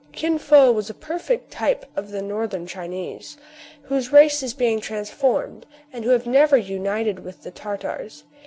[0.01, 0.35] K7N F0 AND THE PHILOSOPHER.
[0.35, 3.37] IS Kin Fo was a perfect type of the northern Chi' nese,
[3.83, 8.23] whose race is being transformed, and who have never united with the Tartars.